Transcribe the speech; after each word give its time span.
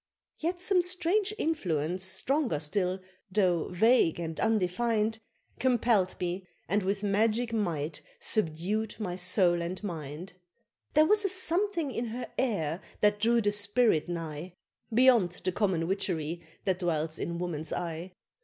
Yet 0.39 0.59
some 0.59 0.81
strange 0.81 1.31
influence 1.37 2.03
stronger 2.03 2.59
still, 2.59 3.01
though 3.31 3.67
vague 3.69 4.19
and 4.19 4.35
undefin'd, 4.39 5.19
Compell'd 5.59 6.15
me, 6.19 6.47
and 6.67 6.81
with 6.81 7.03
magic 7.03 7.53
might 7.53 8.01
subdued 8.19 8.95
my 8.99 9.15
soul 9.15 9.61
and 9.61 9.83
mind; 9.83 10.33
There 10.95 11.05
was 11.05 11.23
a 11.23 11.29
something 11.29 11.91
in 11.91 12.05
her 12.05 12.27
air 12.39 12.81
that 13.01 13.19
drew 13.19 13.41
the 13.41 13.51
spirit 13.51 14.09
nigh, 14.09 14.55
Beyond 14.91 15.33
the 15.43 15.51
common 15.51 15.85
witchery 15.87 16.41
that 16.65 16.79
dwells 16.79 17.19
in 17.19 17.37
woman's 17.37 17.71
eye! 17.71 18.13